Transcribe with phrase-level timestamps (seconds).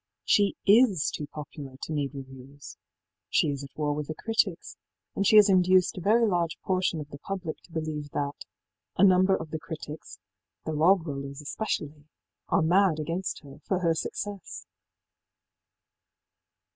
[0.25, 2.75] She is too popular to need reviews.
[3.29, 4.75] She is at war with the critics,
[5.15, 8.43] and she has induced a very large portion of the public to believe that
[8.97, 10.17] ëa number of the critics
[10.65, 12.05] the ìlog rollersî especially
[12.49, 14.65] are mad against her for her success.